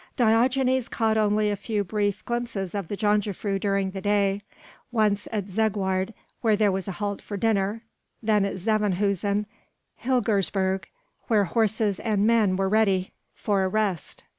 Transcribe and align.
Diogenes 0.17 0.89
caught 0.89 1.15
only 1.15 1.51
a 1.51 1.55
few 1.55 1.83
brief 1.83 2.25
glimpses 2.25 2.73
of 2.73 2.87
the 2.87 2.97
jongejuffrouw 2.97 3.59
during 3.59 3.91
the 3.91 4.01
day; 4.01 4.41
once 4.91 5.27
at 5.31 5.45
Zegwaard 5.45 6.15
where 6.41 6.55
there 6.55 6.71
was 6.71 6.87
a 6.87 6.93
halt 6.93 7.21
for 7.21 7.37
dinner, 7.37 7.83
then 8.19 8.43
at 8.43 8.55
Zevenhuisen 8.55 9.45
and 9.45 9.45
Hillegersberg 10.03 10.85
where 11.27 11.43
horses 11.43 11.99
and 11.99 12.25
men 12.25 12.55
were 12.55 12.67
ready 12.67 13.11
for 13.35 13.63
a 13.63 13.67
rest. 13.69 14.23